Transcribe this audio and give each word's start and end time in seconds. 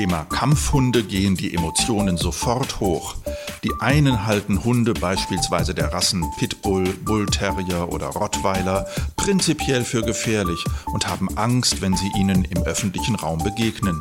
Thema 0.00 0.24
Kampfhunde 0.24 1.02
gehen 1.02 1.36
die 1.36 1.54
Emotionen 1.54 2.16
sofort 2.16 2.80
hoch. 2.80 3.16
Die 3.64 3.72
einen 3.80 4.24
halten 4.24 4.64
Hunde 4.64 4.94
beispielsweise 4.94 5.74
der 5.74 5.92
Rassen 5.92 6.24
Pitbull, 6.38 6.88
Bull 7.04 7.26
Terrier 7.26 7.92
oder 7.92 8.06
Rottweiler 8.06 8.86
prinzipiell 9.16 9.84
für 9.84 10.00
gefährlich 10.00 10.64
und 10.86 11.06
haben 11.06 11.28
Angst, 11.36 11.82
wenn 11.82 11.98
sie 11.98 12.10
ihnen 12.16 12.46
im 12.46 12.62
öffentlichen 12.62 13.14
Raum 13.14 13.44
begegnen. 13.44 14.00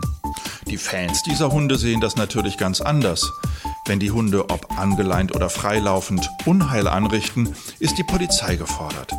Die 0.69 0.77
Fans 0.77 1.21
dieser 1.23 1.51
Hunde 1.51 1.77
sehen 1.77 1.99
das 1.99 2.15
natürlich 2.15 2.57
ganz 2.57 2.79
anders. 2.79 3.29
Wenn 3.85 3.99
die 3.99 4.11
Hunde, 4.11 4.49
ob 4.49 4.79
angeleint 4.79 5.35
oder 5.35 5.49
freilaufend, 5.49 6.29
Unheil 6.45 6.87
anrichten, 6.87 7.53
ist 7.79 7.97
die 7.97 8.05
Polizei 8.05 8.55
gefordert. 8.55 9.11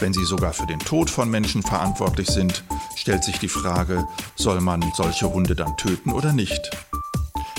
Wenn 0.00 0.14
sie 0.14 0.24
sogar 0.24 0.54
für 0.54 0.66
den 0.66 0.78
Tod 0.78 1.10
von 1.10 1.30
Menschen 1.30 1.62
verantwortlich 1.62 2.28
sind, 2.28 2.64
stellt 2.96 3.22
sich 3.22 3.38
die 3.38 3.48
Frage, 3.48 4.06
soll 4.34 4.62
man 4.62 4.82
solche 4.96 5.30
Hunde 5.30 5.54
dann 5.54 5.76
töten 5.76 6.10
oder 6.12 6.32
nicht? 6.32 6.70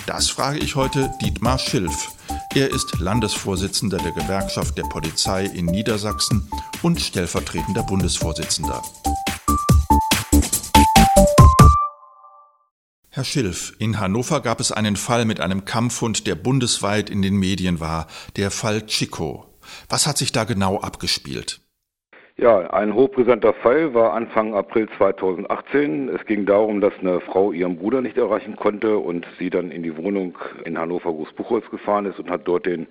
Das 0.07 0.29
frage 0.29 0.57
ich 0.57 0.75
heute 0.75 1.13
Dietmar 1.21 1.59
Schilf. 1.59 2.09
Er 2.55 2.71
ist 2.71 2.99
Landesvorsitzender 2.99 3.99
der 3.99 4.13
Gewerkschaft 4.13 4.75
der 4.75 4.83
Polizei 4.83 5.45
in 5.45 5.67
Niedersachsen 5.67 6.49
und 6.81 6.99
stellvertretender 6.99 7.83
Bundesvorsitzender. 7.83 8.81
Herr 13.09 13.23
Schilf, 13.23 13.73
in 13.77 13.99
Hannover 13.99 14.41
gab 14.41 14.59
es 14.59 14.71
einen 14.71 14.95
Fall 14.95 15.25
mit 15.25 15.39
einem 15.41 15.65
Kampfhund, 15.65 16.25
der 16.25 16.33
bundesweit 16.33 17.11
in 17.11 17.21
den 17.21 17.35
Medien 17.35 17.79
war, 17.79 18.07
der 18.35 18.49
Fall 18.49 18.87
Chico. 18.87 19.45
Was 19.89 20.07
hat 20.07 20.17
sich 20.17 20.31
da 20.31 20.43
genau 20.43 20.81
abgespielt? 20.81 21.61
Ja, 22.41 22.71
ein 22.71 22.95
hochbrisanter 22.95 23.53
Fall 23.53 23.93
war 23.93 24.13
Anfang 24.13 24.55
April 24.55 24.89
2018. 24.97 26.09
Es 26.09 26.25
ging 26.25 26.47
darum, 26.47 26.81
dass 26.81 26.91
eine 26.99 27.19
Frau 27.19 27.51
ihren 27.51 27.77
Bruder 27.77 28.01
nicht 28.01 28.17
erreichen 28.17 28.55
konnte 28.55 28.97
und 28.97 29.27
sie 29.37 29.51
dann 29.51 29.69
in 29.69 29.83
die 29.83 29.95
Wohnung 29.95 30.35
in 30.65 30.75
Hannover 30.75 31.11
Großbuchholz 31.13 31.69
gefahren 31.69 32.07
ist 32.07 32.17
und 32.17 32.31
hat 32.31 32.47
dort 32.47 32.65
den 32.65 32.87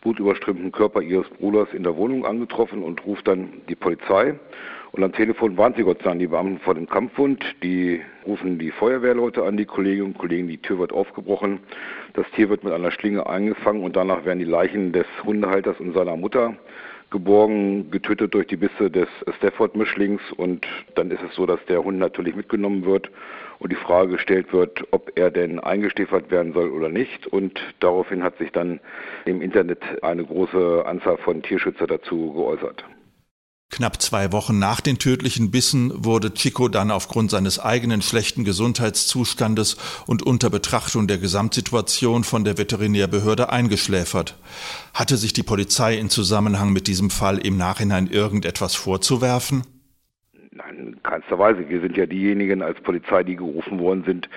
blutüberströmten 0.00 0.72
Körper 0.72 1.02
ihres 1.02 1.28
Bruders 1.28 1.68
in 1.74 1.82
der 1.82 1.94
Wohnung 1.94 2.24
angetroffen 2.24 2.82
und 2.82 3.04
ruft 3.04 3.28
dann 3.28 3.60
die 3.68 3.74
Polizei. 3.74 4.36
Und 4.92 5.04
am 5.04 5.12
Telefon 5.12 5.58
waren 5.58 5.74
sie 5.74 5.82
Gott 5.82 5.98
sei 5.98 6.04
Dank 6.04 6.20
die 6.20 6.28
Beamten 6.28 6.58
vor 6.60 6.74
dem 6.74 6.88
Kampfhund. 6.88 7.44
Die 7.62 8.00
rufen 8.26 8.58
die 8.58 8.70
Feuerwehrleute 8.70 9.42
an, 9.42 9.58
die 9.58 9.66
Kolleginnen 9.66 10.06
und 10.06 10.18
Kollegen. 10.18 10.48
Die 10.48 10.56
Tür 10.56 10.78
wird 10.78 10.94
aufgebrochen. 10.94 11.60
Das 12.14 12.24
Tier 12.30 12.48
wird 12.48 12.64
mit 12.64 12.72
einer 12.72 12.90
Schlinge 12.90 13.26
eingefangen 13.26 13.82
und 13.82 13.94
danach 13.94 14.24
werden 14.24 14.38
die 14.38 14.46
Leichen 14.46 14.92
des 14.92 15.04
Hundehalters 15.22 15.78
und 15.80 15.92
seiner 15.92 16.16
Mutter 16.16 16.54
geborgen, 17.10 17.90
getötet 17.90 18.34
durch 18.34 18.46
die 18.46 18.56
Bisse 18.56 18.90
des 18.90 19.08
Stafford-Mischlings 19.38 20.20
und 20.36 20.66
dann 20.94 21.10
ist 21.10 21.22
es 21.22 21.34
so, 21.34 21.46
dass 21.46 21.64
der 21.66 21.84
Hund 21.84 21.98
natürlich 21.98 22.34
mitgenommen 22.34 22.84
wird 22.84 23.10
und 23.58 23.72
die 23.72 23.76
Frage 23.76 24.12
gestellt 24.12 24.52
wird, 24.52 24.84
ob 24.90 25.12
er 25.16 25.30
denn 25.30 25.60
eingestiefert 25.60 26.30
werden 26.30 26.52
soll 26.52 26.70
oder 26.70 26.88
nicht 26.88 27.26
und 27.26 27.60
daraufhin 27.80 28.22
hat 28.22 28.36
sich 28.38 28.50
dann 28.52 28.80
im 29.24 29.40
Internet 29.40 29.82
eine 30.02 30.24
große 30.24 30.84
Anzahl 30.86 31.16
von 31.18 31.42
Tierschützer 31.42 31.86
dazu 31.86 32.32
geäußert. 32.32 32.84
Knapp 33.70 34.00
zwei 34.00 34.32
Wochen 34.32 34.58
nach 34.58 34.80
den 34.80 34.98
tödlichen 34.98 35.50
Bissen 35.50 35.92
wurde 36.04 36.32
Chico 36.32 36.68
dann 36.68 36.90
aufgrund 36.90 37.30
seines 37.30 37.58
eigenen 37.58 38.00
schlechten 38.00 38.44
Gesundheitszustandes 38.44 39.76
und 40.06 40.22
unter 40.22 40.50
Betrachtung 40.50 41.08
der 41.08 41.18
Gesamtsituation 41.18 42.22
von 42.22 42.44
der 42.44 42.58
Veterinärbehörde 42.58 43.50
eingeschläfert. 43.50 44.38
Hatte 44.94 45.16
sich 45.16 45.32
die 45.32 45.42
Polizei 45.42 45.98
in 45.98 46.08
Zusammenhang 46.10 46.72
mit 46.72 46.86
diesem 46.86 47.10
Fall 47.10 47.38
im 47.38 47.56
Nachhinein 47.56 48.06
irgendetwas 48.06 48.76
vorzuwerfen? 48.76 49.64
Nein, 50.52 50.76
in 50.78 51.02
keinster 51.02 51.38
Weise. 51.38 51.68
Wir 51.68 51.80
sind 51.80 51.96
ja 51.96 52.06
diejenigen 52.06 52.62
als 52.62 52.80
Polizei, 52.80 53.24
die 53.24 53.36
gerufen 53.36 53.78
worden 53.80 54.04
sind, 54.06 54.28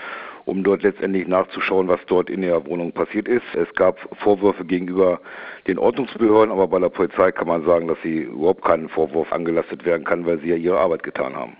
um 0.49 0.63
dort 0.63 0.83
letztendlich 0.83 1.27
nachzuschauen, 1.27 1.87
was 1.87 1.99
dort 2.07 2.29
in 2.29 2.41
der 2.41 2.65
Wohnung 2.65 2.91
passiert 2.91 3.27
ist. 3.27 3.43
Es 3.53 3.73
gab 3.75 3.97
Vorwürfe 4.21 4.65
gegenüber 4.65 5.21
den 5.67 5.77
Ordnungsbehörden, 5.77 6.51
aber 6.51 6.67
bei 6.67 6.79
der 6.79 6.89
Polizei 6.89 7.31
kann 7.31 7.47
man 7.47 7.65
sagen, 7.65 7.87
dass 7.87 7.97
sie 8.03 8.23
überhaupt 8.23 8.63
keinen 8.63 8.89
Vorwurf 8.89 9.31
angelastet 9.31 9.85
werden 9.85 10.03
kann, 10.03 10.25
weil 10.25 10.39
sie 10.41 10.49
ja 10.49 10.55
ihre 10.55 10.79
Arbeit 10.79 11.03
getan 11.03 11.35
haben. 11.35 11.55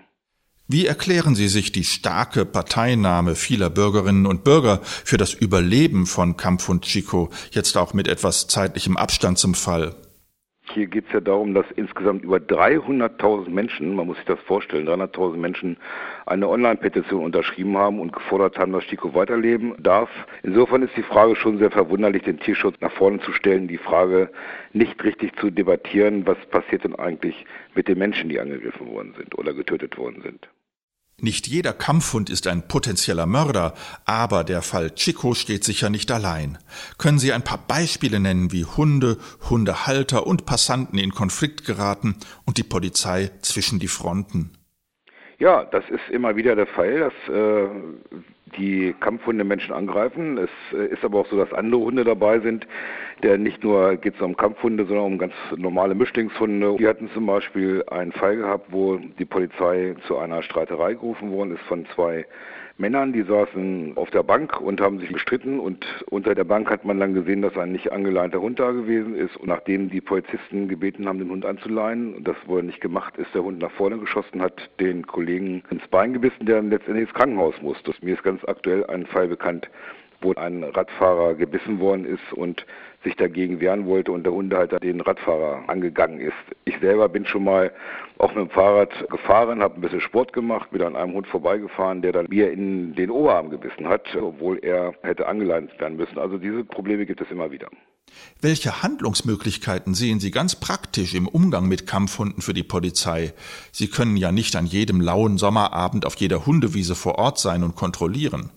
Wie 0.72 0.86
erklären 0.86 1.34
Sie 1.34 1.48
sich 1.48 1.72
die 1.72 1.82
starke 1.82 2.44
Parteinahme 2.44 3.34
vieler 3.34 3.70
Bürgerinnen 3.70 4.24
und 4.24 4.44
Bürger 4.44 4.78
für 4.82 5.16
das 5.16 5.34
Überleben 5.34 6.06
von 6.06 6.36
Kampfhund 6.36 6.84
Chico, 6.84 7.30
jetzt 7.50 7.76
auch 7.76 7.92
mit 7.92 8.06
etwas 8.06 8.46
zeitlichem 8.46 8.96
Abstand 8.96 9.38
zum 9.38 9.54
Fall? 9.54 9.96
Hier 10.72 10.86
geht 10.86 11.06
es 11.06 11.12
ja 11.12 11.20
darum, 11.20 11.52
dass 11.52 11.66
insgesamt 11.72 12.22
über 12.22 12.36
300.000 12.36 13.50
Menschen, 13.50 13.94
man 13.96 14.06
muss 14.06 14.16
sich 14.18 14.26
das 14.26 14.38
vorstellen, 14.40 14.88
300.000 14.88 15.36
Menschen 15.36 15.76
eine 16.26 16.48
Online-Petition 16.48 17.24
unterschrieben 17.24 17.76
haben 17.76 17.98
und 17.98 18.12
gefordert 18.12 18.56
haben, 18.56 18.72
dass 18.72 18.84
Chico 18.84 19.12
weiterleben 19.14 19.74
darf. 19.78 20.08
Insofern 20.44 20.82
ist 20.82 20.96
die 20.96 21.02
Frage 21.02 21.34
schon 21.34 21.58
sehr 21.58 21.70
verwunderlich, 21.70 22.22
den 22.22 22.38
Tierschutz 22.38 22.76
nach 22.80 22.92
vorne 22.92 23.18
zu 23.20 23.32
stellen, 23.32 23.66
die 23.66 23.78
Frage 23.78 24.30
nicht 24.72 25.02
richtig 25.02 25.36
zu 25.36 25.50
debattieren, 25.50 26.26
was 26.26 26.38
passiert 26.46 26.84
denn 26.84 26.94
eigentlich 26.94 27.44
mit 27.74 27.88
den 27.88 27.98
Menschen, 27.98 28.28
die 28.28 28.38
angegriffen 28.38 28.86
worden 28.86 29.14
sind 29.16 29.36
oder 29.36 29.52
getötet 29.52 29.98
worden 29.98 30.22
sind. 30.22 30.48
Nicht 31.22 31.46
jeder 31.46 31.72
Kampfhund 31.72 32.30
ist 32.30 32.46
ein 32.46 32.66
potenzieller 32.66 33.26
Mörder, 33.26 33.74
aber 34.04 34.44
der 34.44 34.62
Fall 34.62 34.94
Chico 34.94 35.34
steht 35.34 35.64
sicher 35.64 35.90
nicht 35.90 36.10
allein. 36.10 36.58
Können 36.98 37.18
Sie 37.18 37.32
ein 37.32 37.44
paar 37.44 37.58
Beispiele 37.66 38.20
nennen, 38.20 38.52
wie 38.52 38.64
Hunde, 38.64 39.18
Hundehalter 39.48 40.26
und 40.26 40.46
Passanten 40.46 40.98
in 40.98 41.10
Konflikt 41.12 41.64
geraten 41.64 42.16
und 42.46 42.56
die 42.56 42.62
Polizei 42.62 43.30
zwischen 43.42 43.78
die 43.78 43.88
Fronten? 43.88 44.52
Ja, 45.38 45.64
das 45.64 45.84
ist 45.88 46.10
immer 46.10 46.36
wieder 46.36 46.54
der 46.54 46.66
Fall, 46.66 47.00
dass 47.00 47.34
äh, 47.34 47.68
die 48.56 48.94
Kampfhunde 49.00 49.44
Menschen 49.44 49.72
angreifen. 49.72 50.38
Es 50.38 50.50
äh, 50.72 50.86
ist 50.86 51.04
aber 51.04 51.20
auch 51.20 51.26
so, 51.26 51.36
dass 51.36 51.52
andere 51.52 51.80
Hunde 51.80 52.04
dabei 52.04 52.40
sind. 52.40 52.66
Der 53.22 53.36
nicht 53.38 53.62
nur 53.62 53.96
geht 53.96 54.14
es 54.14 54.20
um 54.20 54.36
Kampfhunde, 54.36 54.86
sondern 54.86 55.04
um 55.06 55.18
ganz 55.18 55.34
normale 55.56 55.94
Mischlingshunde. 55.94 56.78
Wir 56.78 56.88
hatten 56.88 57.10
zum 57.12 57.26
Beispiel 57.26 57.84
einen 57.90 58.12
Fall 58.12 58.36
gehabt, 58.36 58.72
wo 58.72 58.96
die 58.96 59.24
Polizei 59.24 59.94
zu 60.06 60.16
einer 60.18 60.42
Streiterei 60.42 60.94
gerufen 60.94 61.30
worden 61.30 61.54
ist 61.54 61.62
von 61.62 61.86
zwei 61.94 62.24
Männern, 62.80 63.12
die 63.12 63.22
saßen 63.22 63.92
auf 63.96 64.10
der 64.10 64.22
Bank 64.22 64.58
und 64.58 64.80
haben 64.80 64.98
sich 64.98 65.12
gestritten 65.12 65.60
und 65.60 65.86
unter 66.08 66.34
der 66.34 66.44
Bank 66.44 66.70
hat 66.70 66.84
man 66.84 66.98
dann 66.98 67.12
gesehen, 67.12 67.42
dass 67.42 67.56
ein 67.56 67.72
nicht 67.72 67.92
angeleinter 67.92 68.40
Hund 68.40 68.58
da 68.58 68.70
gewesen 68.72 69.14
ist 69.14 69.36
und 69.36 69.48
nachdem 69.48 69.90
die 69.90 70.00
Polizisten 70.00 70.66
gebeten 70.66 71.06
haben, 71.06 71.18
den 71.18 71.30
Hund 71.30 71.44
anzuleihen 71.44 72.14
und 72.14 72.26
das 72.26 72.36
wurde 72.46 72.66
nicht 72.66 72.80
gemacht, 72.80 73.18
ist 73.18 73.34
der 73.34 73.44
Hund 73.44 73.58
nach 73.58 73.70
vorne 73.72 73.98
geschossen, 73.98 74.40
hat 74.40 74.70
den 74.80 75.06
Kollegen 75.06 75.62
ins 75.70 75.86
Bein 75.88 76.14
gebissen, 76.14 76.46
der 76.46 76.56
dann 76.56 76.70
letztendlich 76.70 77.08
ins 77.08 77.14
Krankenhaus 77.14 77.54
musste. 77.60 77.92
Mir 78.00 78.14
ist 78.14 78.24
ganz 78.24 78.42
aktuell 78.44 78.86
ein 78.86 79.04
Fall 79.04 79.28
bekannt, 79.28 79.68
wo 80.20 80.34
ein 80.34 80.64
Radfahrer 80.64 81.34
gebissen 81.34 81.80
worden 81.80 82.04
ist 82.04 82.32
und 82.32 82.64
sich 83.02 83.16
dagegen 83.16 83.60
wehren 83.60 83.86
wollte 83.86 84.12
und 84.12 84.24
der 84.24 84.32
Hundehalter 84.32 84.78
den 84.78 85.00
Radfahrer 85.00 85.64
angegangen 85.68 86.20
ist. 86.20 86.34
Ich 86.64 86.78
selber 86.80 87.08
bin 87.08 87.24
schon 87.24 87.44
mal 87.44 87.72
auch 88.18 88.34
mit 88.34 88.44
dem 88.44 88.50
Fahrrad 88.50 88.90
gefahren, 89.08 89.62
habe 89.62 89.76
ein 89.76 89.80
bisschen 89.80 90.02
Sport 90.02 90.32
gemacht, 90.32 90.70
bin 90.70 90.82
an 90.82 90.96
einem 90.96 91.14
Hund 91.14 91.26
vorbeigefahren, 91.26 92.02
der 92.02 92.12
dann 92.12 92.26
mir 92.28 92.52
in 92.52 92.94
den 92.94 93.10
Oberarm 93.10 93.48
gebissen 93.48 93.88
hat, 93.88 94.14
obwohl 94.14 94.58
er 94.58 94.92
hätte 95.02 95.26
angeleint 95.26 95.78
werden 95.80 95.96
müssen. 95.96 96.18
Also 96.18 96.36
diese 96.36 96.64
Probleme 96.64 97.06
gibt 97.06 97.20
es 97.22 97.30
immer 97.30 97.50
wieder. 97.50 97.68
Welche 98.40 98.82
Handlungsmöglichkeiten 98.82 99.94
sehen 99.94 100.20
Sie 100.20 100.30
ganz 100.30 100.56
praktisch 100.56 101.14
im 101.14 101.28
Umgang 101.28 101.68
mit 101.68 101.86
Kampfhunden 101.86 102.42
für 102.42 102.54
die 102.54 102.64
Polizei? 102.64 103.32
Sie 103.72 103.88
können 103.88 104.16
ja 104.16 104.32
nicht 104.32 104.56
an 104.56 104.66
jedem 104.66 105.00
lauen 105.00 105.38
Sommerabend 105.38 106.04
auf 106.04 106.16
jeder 106.16 106.44
Hundewiese 106.44 106.94
vor 106.94 107.18
Ort 107.18 107.38
sein 107.38 107.62
und 107.62 107.76
kontrollieren. 107.76 108.50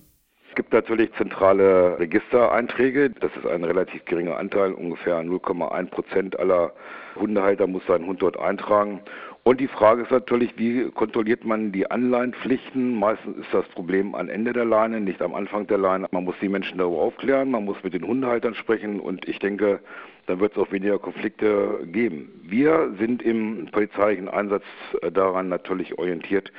Es 0.54 0.56
gibt 0.56 0.72
natürlich 0.72 1.12
zentrale 1.14 1.98
Registereinträge. 1.98 3.10
Das 3.10 3.32
ist 3.36 3.48
ein 3.48 3.64
relativ 3.64 4.06
geringer 4.06 4.38
Anteil. 4.38 4.72
Ungefähr 4.74 5.20
0,1 5.20 5.90
Prozent 5.90 6.40
aller 6.40 6.74
Hundehalter 7.16 7.66
muss 7.66 7.84
seinen 7.88 8.06
Hund 8.06 8.22
dort 8.22 8.40
eintragen. 8.40 9.02
Und 9.42 9.60
die 9.60 9.68
Frage 9.68 10.04
ist 10.04 10.12
natürlich, 10.12 10.54
wie 10.56 10.92
kontrolliert 10.92 11.44
man 11.44 11.72
die 11.72 11.90
Anleihenpflichten? 11.90 13.00
Meistens 13.00 13.38
ist 13.38 13.52
das 13.52 13.66
Problem 13.70 14.14
am 14.14 14.30
Ende 14.30 14.54
der 14.54 14.66
Leine, 14.66 15.02
nicht 15.02 15.24
am 15.24 15.34
Anfang 15.34 15.66
der 15.66 15.80
Leine. 15.80 16.06
Man 16.12 16.24
muss 16.24 16.36
die 16.40 16.50
Menschen 16.50 16.78
darüber 16.78 17.02
aufklären, 17.02 17.50
man 17.50 17.66
muss 17.66 17.84
mit 17.84 17.96
den 17.96 18.06
Hundehaltern 18.06 18.54
sprechen 18.54 19.00
und 19.00 19.28
ich 19.28 19.40
denke, 19.40 19.80
dann 20.28 20.40
wird 20.40 20.52
es 20.52 20.60
auch 20.60 20.72
weniger 20.72 21.00
Konflikte 21.00 21.80
geben. 21.88 22.30
Wir 22.44 22.94
sind 23.00 23.24
im 23.24 23.70
polizeilichen 23.72 24.30
Einsatz 24.30 24.66
daran 25.14 25.50
natürlich 25.50 25.98
orientiert, 25.98 26.52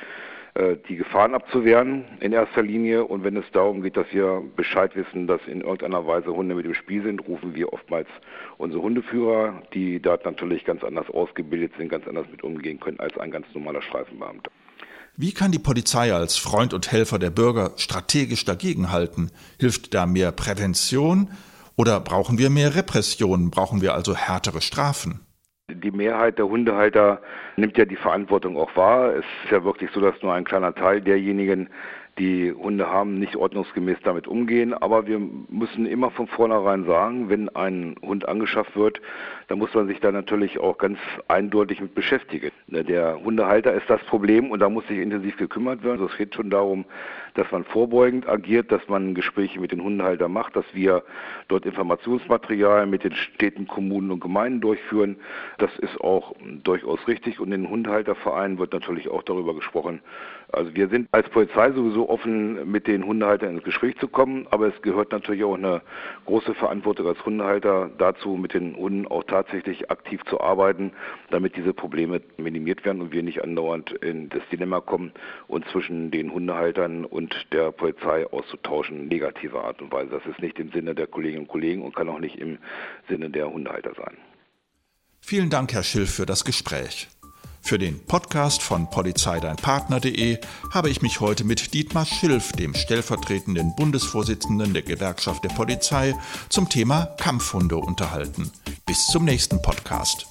die 0.87 0.95
Gefahren 0.95 1.33
abzuwehren 1.33 2.05
in 2.21 2.31
erster 2.31 2.61
Linie. 2.61 3.03
Und 3.03 3.23
wenn 3.23 3.35
es 3.35 3.45
darum 3.51 3.81
geht, 3.81 3.97
dass 3.97 4.07
wir 4.11 4.41
Bescheid 4.55 4.95
wissen, 4.95 5.27
dass 5.27 5.41
in 5.47 5.61
irgendeiner 5.61 6.07
Weise 6.07 6.27
Hunde 6.27 6.55
mit 6.55 6.65
im 6.65 6.73
Spiel 6.73 7.03
sind, 7.03 7.27
rufen 7.27 7.55
wir 7.55 7.73
oftmals 7.73 8.07
unsere 8.57 8.81
Hundeführer, 8.81 9.61
die 9.73 10.01
da 10.01 10.17
natürlich 10.23 10.63
ganz 10.63 10.83
anders 10.83 11.09
ausgebildet 11.09 11.73
sind, 11.77 11.89
ganz 11.89 12.07
anders 12.07 12.27
mit 12.31 12.43
umgehen 12.43 12.79
können 12.79 12.99
als 12.99 13.17
ein 13.17 13.31
ganz 13.31 13.47
normaler 13.53 13.81
Streifenbeamter. 13.81 14.49
Wie 15.17 15.33
kann 15.33 15.51
die 15.51 15.59
Polizei 15.59 16.13
als 16.13 16.37
Freund 16.37 16.73
und 16.73 16.91
Helfer 16.91 17.19
der 17.19 17.29
Bürger 17.29 17.71
strategisch 17.77 18.43
dagegenhalten? 18.45 19.31
Hilft 19.59 19.93
da 19.93 20.05
mehr 20.05 20.31
Prävention 20.31 21.29
oder 21.77 21.99
brauchen 21.99 22.37
wir 22.37 22.49
mehr 22.49 22.75
Repression? 22.75 23.49
Brauchen 23.49 23.81
wir 23.81 23.93
also 23.93 24.15
härtere 24.15 24.61
Strafen? 24.61 25.24
Die 25.67 25.89
Mehrheit 25.89 26.37
der 26.37 26.47
Hundehalter 26.47 27.21
nimmt 27.55 27.75
ja 27.77 27.85
die 27.85 27.95
Verantwortung 27.95 28.55
auch 28.55 28.75
wahr. 28.75 29.15
Es 29.15 29.25
ist 29.43 29.51
ja 29.51 29.63
wirklich 29.63 29.89
so, 29.91 29.99
dass 29.99 30.21
nur 30.21 30.31
ein 30.31 30.43
kleiner 30.43 30.75
Teil 30.75 31.01
derjenigen, 31.01 31.69
die 32.17 32.53
Hunde 32.53 32.89
haben, 32.89 33.19
nicht 33.19 33.35
ordnungsgemäß 33.35 33.97
damit 34.03 34.27
umgehen. 34.27 34.73
Aber 34.73 35.05
wir 35.05 35.19
müssen 35.19 35.85
immer 35.85 36.11
von 36.11 36.27
vornherein 36.27 36.85
sagen, 36.85 37.29
wenn 37.29 37.49
ein 37.49 37.95
Hund 38.01 38.27
angeschafft 38.27 38.75
wird, 38.77 39.01
dann 39.47 39.59
muss 39.59 39.73
man 39.73 39.87
sich 39.87 39.99
da 39.99 40.11
natürlich 40.11 40.59
auch 40.59 40.77
ganz 40.77 40.97
eindeutig 41.27 41.81
mit 41.81 41.93
beschäftigen. 41.93 42.51
Ne, 42.67 42.83
der 42.83 43.19
Hundehalter 43.21 43.73
ist 43.73 43.89
das 43.89 44.01
Problem 44.03 44.49
und 44.49 44.59
da 44.59 44.69
muss 44.69 44.87
sich 44.87 44.99
intensiv 44.99 45.37
gekümmert 45.37 45.83
werden. 45.83 45.99
Also 45.99 46.11
es 46.11 46.17
geht 46.17 46.33
schon 46.33 46.49
darum, 46.49 46.85
dass 47.33 47.51
man 47.51 47.65
vorbeugend 47.65 48.27
agiert, 48.29 48.71
dass 48.71 48.87
man 48.87 49.13
Gespräche 49.13 49.59
mit 49.59 49.71
den 49.71 49.83
Hundehaltern 49.83 50.31
macht, 50.31 50.55
dass 50.55 50.65
wir 50.73 51.03
dort 51.49 51.65
Informationsmaterial 51.65 52.87
mit 52.87 53.03
den 53.03 53.13
Städten, 53.13 53.67
Kommunen 53.67 54.09
und 54.09 54.21
Gemeinden 54.21 54.61
durchführen. 54.61 55.17
Das 55.57 55.77
ist 55.79 55.99
auch 55.99 56.33
durchaus 56.63 57.05
richtig 57.07 57.39
und 57.39 57.51
in 57.51 57.63
den 57.63 57.69
Hundehaltervereinen 57.69 58.57
wird 58.57 58.71
natürlich 58.71 59.09
auch 59.09 59.23
darüber 59.23 59.53
gesprochen. 59.53 60.01
Also 60.51 60.73
wir 60.73 60.87
sind 60.87 61.09
als 61.11 61.29
Polizei 61.29 61.71
sowieso 61.71 62.04
offen, 62.05 62.69
mit 62.69 62.87
den 62.87 63.05
Hundehaltern 63.05 63.55
ins 63.55 63.63
Gespräch 63.63 63.97
zu 63.97 64.07
kommen, 64.07 64.47
aber 64.51 64.67
es 64.67 64.81
gehört 64.81 65.11
natürlich 65.11 65.43
auch 65.43 65.55
eine 65.55 65.81
große 66.25 66.53
Verantwortung 66.53 67.07
als 67.07 67.23
Hundehalter 67.25 67.89
dazu, 67.97 68.37
mit 68.37 68.53
den 68.53 68.75
Hunden 68.75 69.07
auch 69.07 69.23
tatsächlich 69.23 69.89
aktiv 69.91 70.21
zu 70.29 70.41
arbeiten, 70.41 70.91
damit 71.29 71.55
diese 71.55 71.73
Probleme 71.73 72.21
minimiert 72.37 72.85
werden 72.85 73.01
und 73.01 73.11
wir 73.11 73.23
nicht 73.23 73.43
andauernd 73.43 73.91
in 73.91 74.29
das 74.29 74.41
Dilemma 74.51 74.81
kommen, 74.81 75.11
uns 75.47 75.65
zwischen 75.71 76.11
den 76.11 76.31
Hundehaltern 76.31 77.05
und 77.05 77.47
der 77.51 77.71
Polizei 77.71 78.25
auszutauschen, 78.27 79.07
negativer 79.07 79.63
Art 79.63 79.81
und 79.81 79.91
Weise. 79.91 80.11
Das 80.11 80.25
ist 80.25 80.41
nicht 80.41 80.59
im 80.59 80.71
Sinne 80.71 80.95
der 80.95 81.07
Kolleginnen 81.07 81.43
und 81.43 81.49
Kollegen 81.49 81.81
und 81.83 81.95
kann 81.95 82.09
auch 82.09 82.19
nicht 82.19 82.37
im 82.37 82.57
Sinne 83.09 83.29
der 83.29 83.51
Hundehalter 83.51 83.93
sein. 83.95 84.17
Vielen 85.21 85.49
Dank, 85.49 85.73
Herr 85.73 85.83
Schill, 85.83 86.05
für 86.05 86.27
das 86.27 86.45
Gespräch. 86.45 87.07
Für 87.65 87.79
den 87.79 87.99
Podcast 88.05 88.61
von 88.61 88.87
polizeideinpartner.de 88.91 90.37
habe 90.71 90.89
ich 90.91 91.01
mich 91.01 91.19
heute 91.19 91.43
mit 91.43 91.73
Dietmar 91.73 92.05
Schilf, 92.05 92.51
dem 92.51 92.75
stellvertretenden 92.75 93.75
Bundesvorsitzenden 93.75 94.73
der 94.73 94.83
Gewerkschaft 94.83 95.43
der 95.43 95.49
Polizei, 95.49 96.13
zum 96.49 96.69
Thema 96.69 97.07
Kampfhunde 97.17 97.77
unterhalten. 97.77 98.51
Bis 98.85 99.07
zum 99.07 99.25
nächsten 99.25 99.63
Podcast. 99.63 100.27